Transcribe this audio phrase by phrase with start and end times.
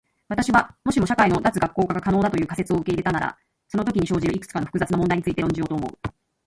[0.29, 5.91] 私は、もしも社会の脱学校化が可能だという仮説を受け入れたならそのときに生じるいくつかの複雑な問題について論じようと思う。